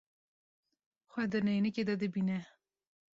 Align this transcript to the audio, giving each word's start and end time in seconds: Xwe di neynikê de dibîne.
Xwe 1.11 1.23
di 1.31 1.39
neynikê 1.45 1.83
de 1.89 1.95
dibîne. 2.01 2.39